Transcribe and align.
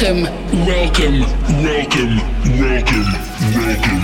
Welcome. 0.00 0.22
Welcome, 0.64 1.20
welcome, 1.64 2.18
welcome, 2.60 3.06
welcome, 3.50 3.98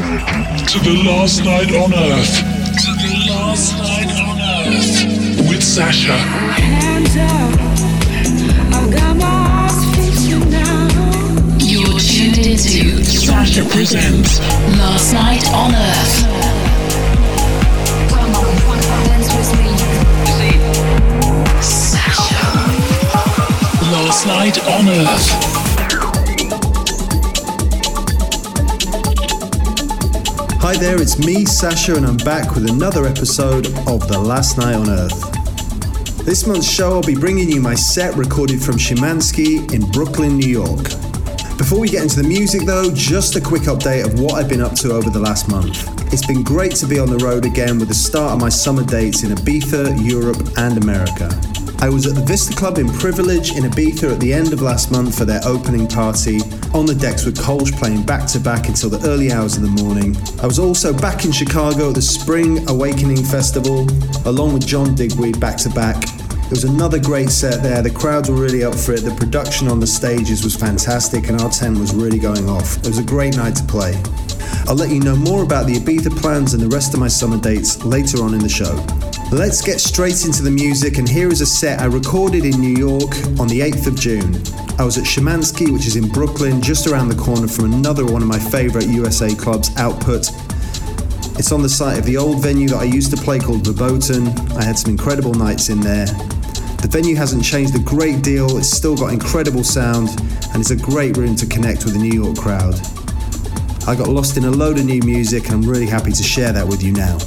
welcome 0.00 0.66
to 0.66 0.78
the 0.80 1.04
last 1.06 1.44
night 1.44 1.72
on 1.72 1.94
earth. 1.94 2.34
To 2.82 2.90
the 2.90 3.30
last 3.30 3.78
night 3.78 4.10
on 4.26 4.40
earth 4.40 5.48
with 5.48 5.62
Sasha. 5.62 6.16
Hands 6.16 7.16
up, 7.16 7.60
I've 8.74 8.90
got 8.92 9.16
my 9.16 9.68
eyes 9.68 9.84
fixed 9.94 10.28
you 10.28 10.40
now. 10.46 10.88
You're 11.60 12.00
tuned 12.00 12.38
into 12.38 13.04
Sasha 13.04 13.62
presents 13.66 14.40
Last 14.40 15.12
Night 15.12 15.46
on 15.52 15.76
Earth. 15.76 16.45
Night 24.26 24.58
on 24.66 24.88
Earth. 24.88 25.30
Hi 30.60 30.76
there, 30.76 31.00
it's 31.00 31.16
me, 31.24 31.44
Sasha, 31.44 31.94
and 31.94 32.04
I'm 32.04 32.16
back 32.16 32.56
with 32.56 32.68
another 32.68 33.06
episode 33.06 33.66
of 33.86 34.08
The 34.08 34.18
Last 34.18 34.58
Night 34.58 34.74
on 34.74 34.90
Earth. 34.90 36.24
This 36.24 36.44
month's 36.44 36.68
show, 36.68 36.94
I'll 36.94 37.02
be 37.02 37.14
bringing 37.14 37.48
you 37.48 37.60
my 37.60 37.76
set 37.76 38.16
recorded 38.16 38.60
from 38.60 38.78
Schimanski 38.78 39.72
in 39.72 39.88
Brooklyn, 39.92 40.36
New 40.36 40.48
York. 40.48 40.82
Before 41.56 41.78
we 41.78 41.88
get 41.88 42.02
into 42.02 42.20
the 42.20 42.28
music, 42.28 42.62
though, 42.62 42.90
just 42.92 43.36
a 43.36 43.40
quick 43.40 43.62
update 43.62 44.04
of 44.04 44.18
what 44.18 44.34
I've 44.34 44.48
been 44.48 44.60
up 44.60 44.74
to 44.76 44.90
over 44.90 45.08
the 45.08 45.20
last 45.20 45.48
month. 45.48 45.88
It's 46.12 46.26
been 46.26 46.42
great 46.42 46.72
to 46.76 46.86
be 46.86 46.98
on 46.98 47.10
the 47.10 47.18
road 47.24 47.44
again 47.44 47.78
with 47.78 47.88
the 47.88 47.94
start 47.94 48.32
of 48.32 48.40
my 48.40 48.48
summer 48.48 48.82
dates 48.82 49.22
in 49.22 49.30
Ibiza, 49.30 50.04
Europe, 50.04 50.58
and 50.58 50.82
America. 50.82 51.30
I 51.78 51.88
was 51.90 52.06
at 52.06 52.14
the 52.14 52.22
Vista 52.22 52.54
Club 52.54 52.78
in 52.78 52.88
Privilege 52.88 53.56
in 53.56 53.64
Ibiza 53.64 54.12
at 54.12 54.18
the 54.18 54.32
end 54.32 54.52
of 54.52 54.62
last 54.62 54.90
month 54.90 55.16
for 55.16 55.24
their 55.24 55.40
opening 55.44 55.86
party, 55.86 56.40
on 56.72 56.86
the 56.86 56.94
decks 56.94 57.24
with 57.24 57.36
Kolsch 57.36 57.70
playing 57.78 58.02
back 58.02 58.26
to 58.28 58.40
back 58.40 58.68
until 58.68 58.88
the 58.88 59.06
early 59.06 59.30
hours 59.30 59.56
of 59.56 59.62
the 59.62 59.82
morning. 59.82 60.16
I 60.42 60.46
was 60.46 60.58
also 60.58 60.92
back 60.92 61.24
in 61.24 61.32
Chicago 61.32 61.90
at 61.90 61.94
the 61.94 62.02
Spring 62.02 62.68
Awakening 62.68 63.22
Festival, 63.22 63.86
along 64.24 64.54
with 64.54 64.66
John 64.66 64.94
Digweed 64.94 65.38
back 65.38 65.58
to 65.58 65.70
back. 65.70 66.02
It 66.46 66.50
was 66.50 66.64
another 66.64 66.98
great 66.98 67.28
set 67.28 67.62
there. 67.62 67.82
The 67.82 67.90
crowds 67.90 68.30
were 68.30 68.36
really 68.36 68.64
up 68.64 68.74
for 68.74 68.92
it. 68.92 69.02
The 69.02 69.14
production 69.14 69.68
on 69.68 69.78
the 69.78 69.86
stages 69.86 70.44
was 70.44 70.56
fantastic, 70.56 71.28
and 71.28 71.40
our 71.40 71.50
tent 71.50 71.78
was 71.78 71.94
really 71.94 72.18
going 72.18 72.48
off. 72.48 72.78
It 72.78 72.86
was 72.86 72.98
a 72.98 73.04
great 73.04 73.36
night 73.36 73.54
to 73.56 73.64
play. 73.64 74.00
I'll 74.66 74.76
let 74.76 74.90
you 74.90 75.00
know 75.00 75.16
more 75.16 75.42
about 75.42 75.66
the 75.66 75.74
Ibiza 75.74 76.16
plans 76.20 76.54
and 76.54 76.62
the 76.62 76.68
rest 76.68 76.94
of 76.94 77.00
my 77.00 77.08
summer 77.08 77.38
dates 77.38 77.84
later 77.84 78.22
on 78.22 78.32
in 78.32 78.40
the 78.40 78.48
show. 78.48 78.74
Let's 79.32 79.60
get 79.60 79.80
straight 79.80 80.24
into 80.24 80.44
the 80.44 80.52
music, 80.52 80.98
and 80.98 81.08
here 81.08 81.28
is 81.28 81.40
a 81.40 81.46
set 81.46 81.80
I 81.80 81.86
recorded 81.86 82.44
in 82.44 82.60
New 82.60 82.76
York 82.76 83.10
on 83.40 83.48
the 83.48 83.60
8th 83.60 83.88
of 83.88 83.96
June. 83.96 84.36
I 84.78 84.84
was 84.84 84.98
at 84.98 85.04
Schimanski, 85.04 85.72
which 85.72 85.88
is 85.88 85.96
in 85.96 86.08
Brooklyn, 86.08 86.62
just 86.62 86.86
around 86.86 87.08
the 87.08 87.16
corner 87.16 87.48
from 87.48 87.72
another 87.72 88.06
one 88.06 88.22
of 88.22 88.28
my 88.28 88.38
favourite 88.38 88.86
USA 88.86 89.34
clubs, 89.34 89.76
Output. 89.78 90.30
It's 91.40 91.50
on 91.50 91.60
the 91.60 91.68
site 91.68 91.98
of 91.98 92.04
the 92.04 92.16
old 92.16 92.40
venue 92.40 92.68
that 92.68 92.76
I 92.76 92.84
used 92.84 93.10
to 93.10 93.16
play 93.16 93.40
called 93.40 93.66
Verboten. 93.66 94.28
I 94.56 94.62
had 94.62 94.78
some 94.78 94.92
incredible 94.92 95.34
nights 95.34 95.70
in 95.70 95.80
there. 95.80 96.06
The 96.80 96.88
venue 96.88 97.16
hasn't 97.16 97.42
changed 97.44 97.74
a 97.74 97.80
great 97.80 98.22
deal, 98.22 98.56
it's 98.56 98.70
still 98.70 98.96
got 98.96 99.12
incredible 99.12 99.64
sound, 99.64 100.08
and 100.52 100.60
it's 100.60 100.70
a 100.70 100.76
great 100.76 101.16
room 101.16 101.34
to 101.36 101.46
connect 101.46 101.84
with 101.84 101.94
the 101.94 102.00
New 102.00 102.22
York 102.22 102.38
crowd. 102.38 102.74
I 103.88 103.96
got 103.96 104.06
lost 104.08 104.36
in 104.36 104.44
a 104.44 104.50
load 104.50 104.78
of 104.78 104.84
new 104.84 105.02
music, 105.02 105.46
and 105.46 105.54
I'm 105.54 105.68
really 105.68 105.86
happy 105.86 106.12
to 106.12 106.22
share 106.22 106.52
that 106.52 106.66
with 106.66 106.80
you 106.80 106.92
now. 106.92 107.18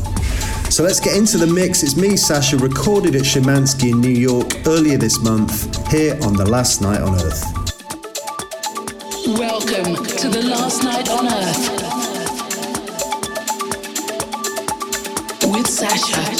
So 0.70 0.84
let's 0.84 1.00
get 1.00 1.18
into 1.18 1.38
the 1.38 1.48
mix. 1.48 1.82
It's 1.82 1.98
me, 1.98 2.16
Sasha, 2.16 2.56
recorded 2.56 3.16
at 3.16 3.24
Schimanski 3.24 3.92
in 3.92 4.02
New 4.02 4.10
York 4.10 4.68
earlier 4.68 4.98
this 4.98 5.20
month, 5.20 5.88
here 5.90 6.14
on 6.22 6.36
The 6.36 6.46
Last 6.46 6.80
Night 6.80 7.02
on 7.02 7.16
Earth. 7.16 7.44
Welcome 9.28 9.96
to 10.06 10.30
the 10.30 10.44
Last 10.44 10.84
Night 10.84 11.10
on 11.10 11.28
Earth. 11.28 11.70
With 15.52 15.68
Sasha. 15.68 16.39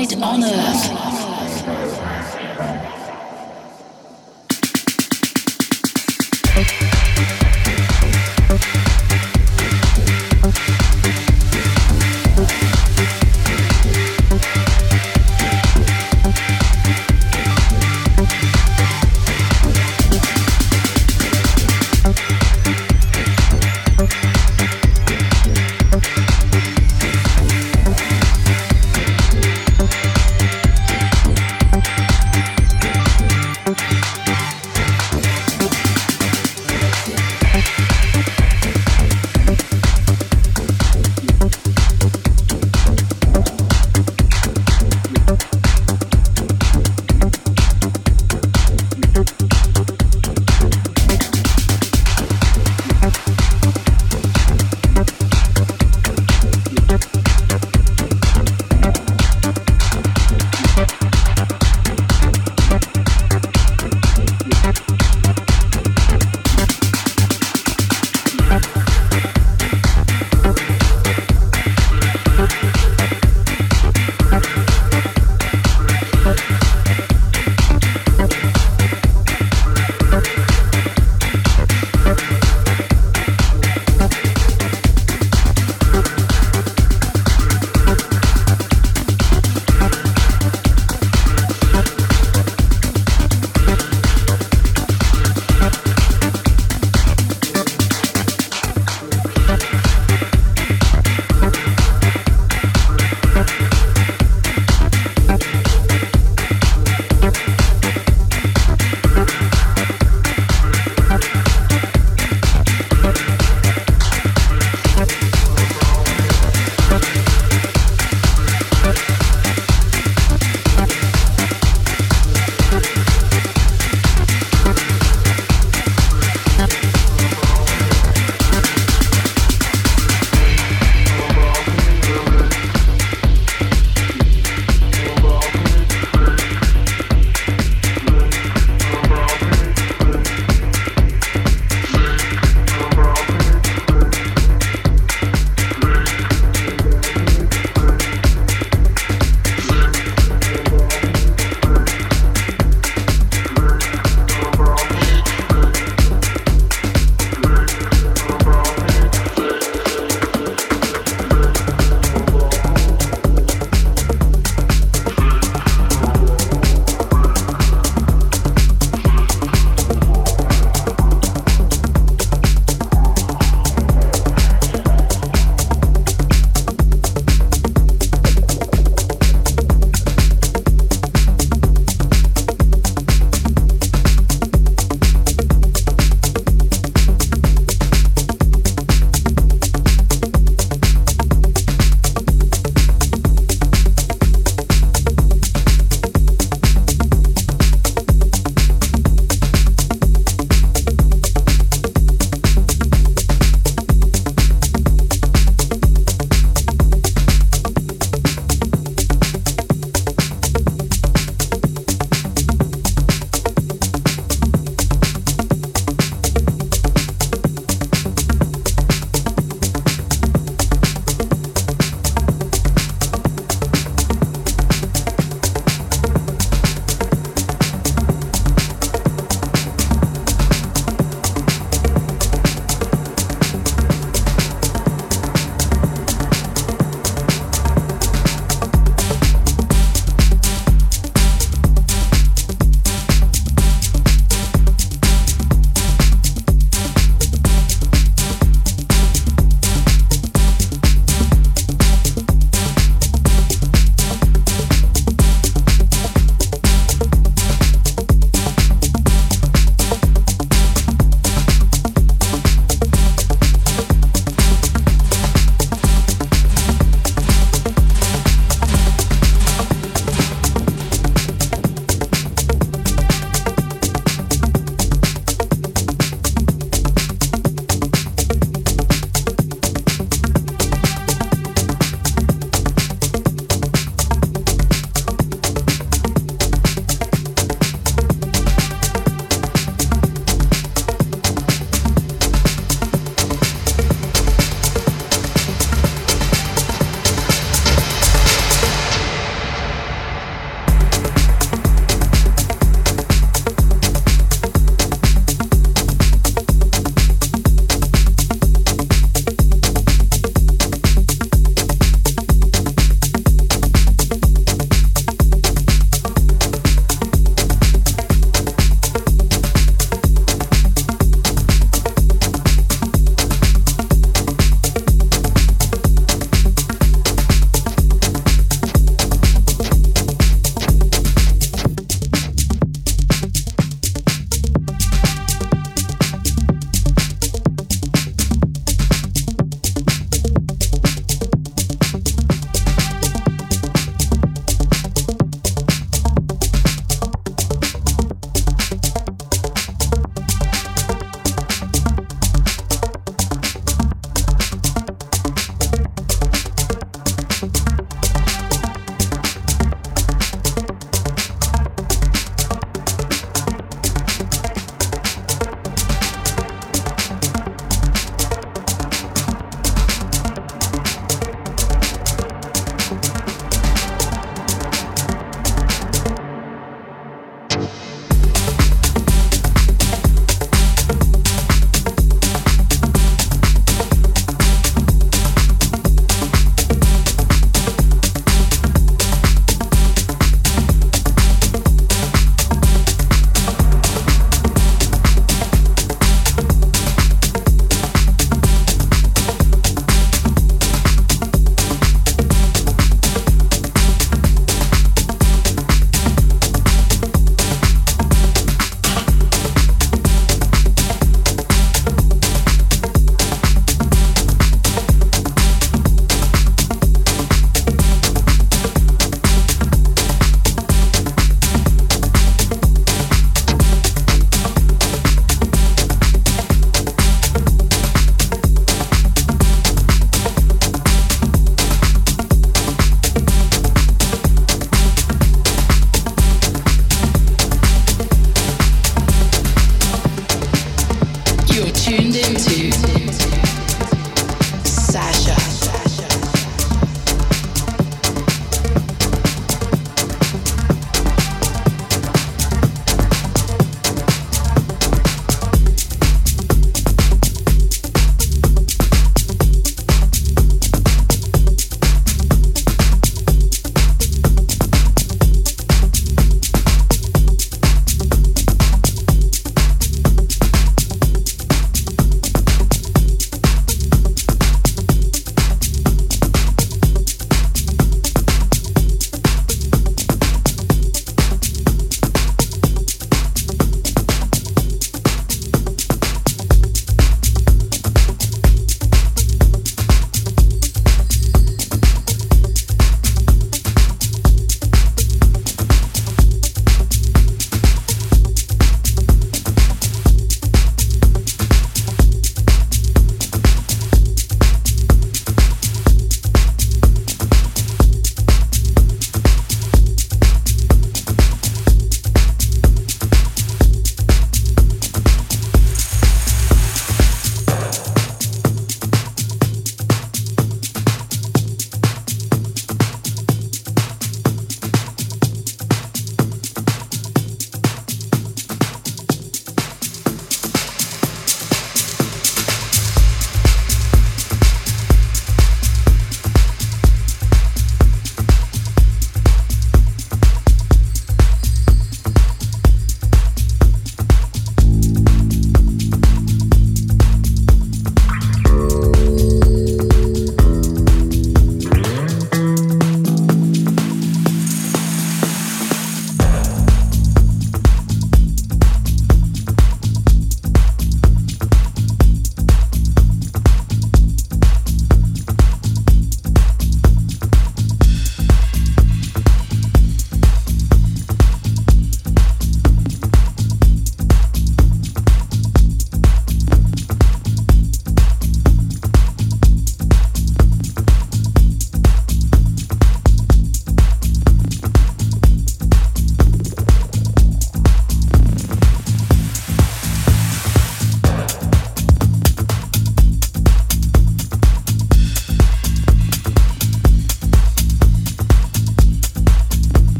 night 0.00 0.22
on 0.22 0.42
earth. 0.42 0.99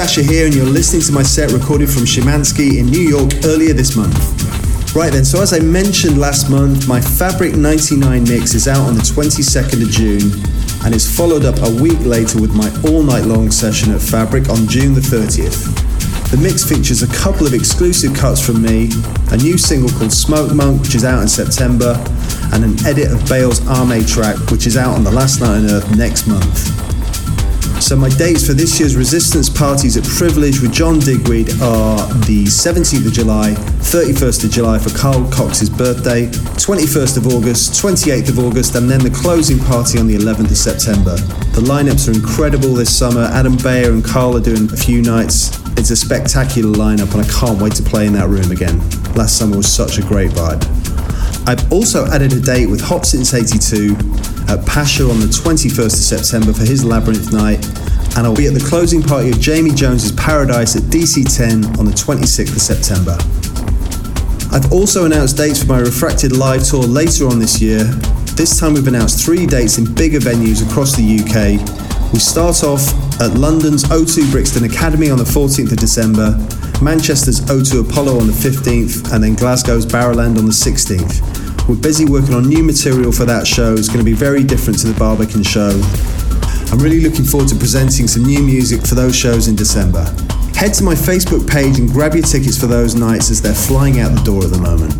Sasha, 0.00 0.22
here, 0.22 0.46
and 0.46 0.54
you're 0.54 0.64
listening 0.64 1.02
to 1.02 1.12
my 1.12 1.22
set 1.22 1.52
recorded 1.52 1.90
from 1.90 2.04
Schimanski 2.04 2.78
in 2.78 2.86
New 2.86 3.04
York 3.04 3.30
earlier 3.44 3.74
this 3.74 3.96
month. 3.96 4.16
Right 4.96 5.12
then, 5.12 5.26
so 5.26 5.42
as 5.42 5.52
I 5.52 5.58
mentioned 5.58 6.16
last 6.16 6.48
month, 6.48 6.88
my 6.88 7.02
Fabric 7.02 7.54
99 7.54 8.24
mix 8.24 8.54
is 8.54 8.66
out 8.66 8.88
on 8.88 8.94
the 8.94 9.02
22nd 9.02 9.82
of 9.82 9.90
June 9.90 10.32
and 10.86 10.94
is 10.94 11.04
followed 11.04 11.44
up 11.44 11.60
a 11.60 11.82
week 11.82 12.00
later 12.00 12.40
with 12.40 12.56
my 12.56 12.72
all 12.88 13.02
night 13.02 13.26
long 13.26 13.50
session 13.50 13.92
at 13.92 14.00
Fabric 14.00 14.48
on 14.48 14.66
June 14.66 14.94
the 14.94 15.02
30th. 15.02 15.68
The 16.30 16.38
mix 16.38 16.64
features 16.64 17.02
a 17.02 17.12
couple 17.12 17.46
of 17.46 17.52
exclusive 17.52 18.16
cuts 18.16 18.40
from 18.40 18.62
me, 18.62 18.88
a 19.32 19.36
new 19.36 19.58
single 19.58 19.90
called 19.90 20.14
Smoke 20.14 20.54
Monk, 20.54 20.80
which 20.80 20.94
is 20.94 21.04
out 21.04 21.20
in 21.20 21.28
September, 21.28 21.92
and 22.54 22.64
an 22.64 22.86
edit 22.86 23.12
of 23.12 23.28
Bale's 23.28 23.60
Arme 23.68 24.02
track, 24.06 24.38
which 24.50 24.66
is 24.66 24.78
out 24.78 24.94
on 24.96 25.04
the 25.04 25.12
Last 25.12 25.42
Night 25.42 25.58
on 25.58 25.66
Earth 25.68 25.94
next 25.94 26.26
month. 26.26 26.69
So 27.90 27.96
my 27.96 28.08
dates 28.08 28.46
for 28.46 28.52
this 28.52 28.78
year's 28.78 28.94
Resistance 28.94 29.48
parties 29.48 29.96
at 29.96 30.04
Privilege 30.04 30.60
with 30.60 30.72
John 30.72 31.00
Digweed 31.00 31.50
are 31.60 32.06
the 32.22 32.44
17th 32.44 33.04
of 33.04 33.12
July, 33.12 33.50
31st 33.50 34.44
of 34.44 34.50
July 34.52 34.78
for 34.78 34.96
Carl 34.96 35.28
Cox's 35.32 35.68
birthday, 35.68 36.26
21st 36.26 37.16
of 37.16 37.26
August, 37.26 37.82
28th 37.82 38.28
of 38.28 38.38
August, 38.38 38.76
and 38.76 38.88
then 38.88 39.00
the 39.00 39.10
closing 39.10 39.58
party 39.58 39.98
on 39.98 40.06
the 40.06 40.14
11th 40.14 40.52
of 40.52 40.56
September. 40.56 41.16
The 41.50 41.62
lineups 41.62 42.06
are 42.06 42.12
incredible 42.12 42.74
this 42.74 42.96
summer. 42.96 43.22
Adam 43.22 43.56
Beyer 43.56 43.90
and 43.90 44.04
Carl 44.04 44.36
are 44.36 44.40
doing 44.40 44.72
a 44.72 44.76
few 44.76 45.02
nights. 45.02 45.58
It's 45.76 45.90
a 45.90 45.96
spectacular 45.96 46.72
lineup, 46.72 47.12
and 47.12 47.26
I 47.26 47.28
can't 47.28 47.60
wait 47.60 47.74
to 47.74 47.82
play 47.82 48.06
in 48.06 48.12
that 48.12 48.28
room 48.28 48.52
again. 48.52 48.78
Last 49.16 49.36
summer 49.36 49.56
was 49.56 49.66
such 49.66 49.98
a 49.98 50.02
great 50.02 50.30
vibe. 50.30 50.62
I've 51.48 51.72
also 51.72 52.06
added 52.06 52.32
a 52.34 52.40
date 52.40 52.66
with 52.66 52.82
Hot 52.82 53.04
Since 53.04 53.34
82 53.34 53.96
at 54.46 54.64
Pacha 54.66 55.10
on 55.10 55.18
the 55.18 55.26
21st 55.26 55.86
of 55.86 56.20
September 56.20 56.52
for 56.52 56.64
his 56.64 56.84
Labyrinth 56.84 57.32
night, 57.32 57.64
and 58.16 58.26
I'll 58.26 58.34
be 58.34 58.46
at 58.46 58.54
the 58.54 58.66
closing 58.68 59.02
party 59.02 59.30
of 59.30 59.40
Jamie 59.40 59.70
Jones's 59.70 60.12
Paradise 60.12 60.76
at 60.76 60.82
DC10 60.84 61.78
on 61.78 61.84
the 61.84 61.92
26th 61.92 62.52
of 62.52 62.62
September. 62.62 63.16
I've 64.52 64.72
also 64.72 65.04
announced 65.04 65.36
dates 65.36 65.62
for 65.62 65.68
my 65.68 65.78
Refracted 65.78 66.36
live 66.36 66.64
tour 66.64 66.82
later 66.82 67.28
on 67.28 67.38
this 67.38 67.62
year. 67.62 67.84
This 68.34 68.58
time 68.58 68.74
we've 68.74 68.88
announced 68.88 69.24
three 69.24 69.46
dates 69.46 69.78
in 69.78 69.94
bigger 69.94 70.18
venues 70.18 70.66
across 70.68 70.96
the 70.96 71.04
UK. 71.04 71.60
We 72.12 72.18
start 72.18 72.64
off 72.64 72.82
at 73.20 73.38
London's 73.38 73.84
O2 73.84 74.32
Brixton 74.32 74.64
Academy 74.64 75.10
on 75.10 75.18
the 75.18 75.24
14th 75.24 75.70
of 75.70 75.78
December, 75.78 76.32
Manchester's 76.82 77.40
O2 77.42 77.88
Apollo 77.88 78.18
on 78.18 78.26
the 78.26 78.32
15th, 78.32 79.12
and 79.12 79.22
then 79.22 79.36
Glasgow's 79.36 79.86
Barrowland 79.86 80.38
on 80.38 80.46
the 80.46 80.56
16th. 80.56 81.68
We're 81.68 81.76
busy 81.76 82.06
working 82.06 82.34
on 82.34 82.48
new 82.48 82.64
material 82.64 83.12
for 83.12 83.24
that 83.26 83.46
show. 83.46 83.74
It's 83.74 83.86
going 83.86 84.00
to 84.00 84.04
be 84.04 84.14
very 84.14 84.42
different 84.42 84.80
to 84.80 84.88
the 84.88 84.98
Barbican 84.98 85.44
show. 85.44 85.70
I'm 86.72 86.78
really 86.78 87.00
looking 87.00 87.24
forward 87.24 87.48
to 87.48 87.56
presenting 87.56 88.06
some 88.06 88.22
new 88.22 88.42
music 88.42 88.86
for 88.86 88.94
those 88.94 89.16
shows 89.16 89.48
in 89.48 89.56
December. 89.56 90.04
Head 90.54 90.72
to 90.74 90.84
my 90.84 90.94
Facebook 90.94 91.48
page 91.50 91.78
and 91.78 91.88
grab 91.88 92.14
your 92.14 92.22
tickets 92.22 92.56
for 92.56 92.68
those 92.68 92.94
nights 92.94 93.30
as 93.30 93.42
they're 93.42 93.52
flying 93.52 93.98
out 93.98 94.14
the 94.14 94.22
door 94.22 94.44
at 94.44 94.50
the 94.50 94.58
moment. 94.58 94.94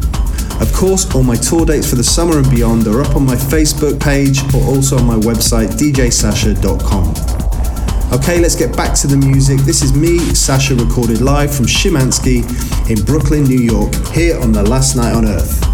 Of 0.61 0.73
course, 0.73 1.14
all 1.14 1.23
my 1.23 1.37
tour 1.37 1.64
dates 1.64 1.89
for 1.89 1.97
the 1.97 2.03
summer 2.03 2.39
and 2.39 2.51
beyond 2.51 2.87
are 2.89 3.03
up 3.03 3.14
on 3.14 3.25
my 3.25 3.37
Facebook 3.37 4.01
page 4.01 4.43
or 4.53 4.62
also 4.64 4.99
on 4.99 5.07
my 5.07 5.16
website, 5.16 5.68
djsasha.com. 5.79 7.14
Okay, 8.18 8.41
let's 8.41 8.57
get 8.57 8.77
back 8.77 8.93
to 8.99 9.07
the 9.07 9.16
music. 9.16 9.61
This 9.61 9.83
is 9.83 9.95
me, 9.95 10.18
Sasha, 10.18 10.75
recorded 10.75 11.21
live 11.21 11.55
from 11.55 11.66
Schimanski 11.66 12.43
in 12.91 13.05
Brooklyn, 13.05 13.45
New 13.45 13.61
York, 13.61 13.95
here 14.09 14.41
on 14.41 14.51
The 14.51 14.64
Last 14.64 14.97
Night 14.97 15.14
on 15.14 15.25
Earth. 15.25 15.70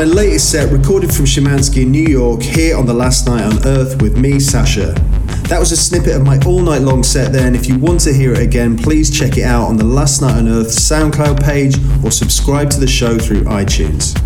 My 0.00 0.06
latest 0.06 0.50
set 0.50 0.72
recorded 0.72 1.14
from 1.14 1.26
Schimanski 1.26 1.82
in 1.82 1.90
New 1.90 2.06
York 2.06 2.40
here 2.40 2.74
on 2.74 2.86
the 2.86 2.94
Last 2.94 3.26
Night 3.26 3.42
on 3.42 3.66
Earth 3.66 4.00
with 4.00 4.16
me, 4.16 4.40
Sasha. 4.40 4.94
That 5.50 5.58
was 5.58 5.72
a 5.72 5.76
snippet 5.76 6.16
of 6.16 6.22
my 6.22 6.38
all 6.46 6.62
night 6.62 6.80
long 6.80 7.02
set 7.02 7.34
there, 7.34 7.46
and 7.46 7.54
if 7.54 7.68
you 7.68 7.78
want 7.78 8.00
to 8.00 8.14
hear 8.14 8.32
it 8.32 8.38
again, 8.38 8.78
please 8.78 9.10
check 9.10 9.36
it 9.36 9.42
out 9.42 9.66
on 9.66 9.76
the 9.76 9.84
Last 9.84 10.22
Night 10.22 10.38
on 10.38 10.48
Earth 10.48 10.68
SoundCloud 10.68 11.44
page 11.44 11.76
or 12.02 12.10
subscribe 12.10 12.70
to 12.70 12.80
the 12.80 12.86
show 12.86 13.18
through 13.18 13.42
iTunes. 13.42 14.16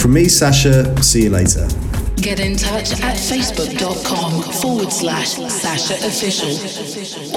From 0.01 0.15
me, 0.15 0.27
Sasha, 0.27 0.97
see 1.03 1.25
you 1.25 1.31
later. 1.31 1.69
Get 2.17 2.41
in 2.41 2.57
touch 2.57 2.93
at 3.03 3.19
facebook.com 3.19 4.43
forward 4.55 4.91
slash 4.91 5.35
Sasha 5.35 5.97
Official 6.07 6.49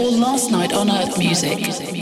or 0.02 0.10
Last 0.10 0.52
Night 0.52 0.72
on 0.72 0.90
Earth 0.90 1.18
Music. 1.18 1.97